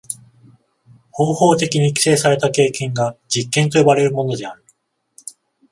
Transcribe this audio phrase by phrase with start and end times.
[1.11, 4.65] 方法的に規制された経験が実験と呼ばれるものである。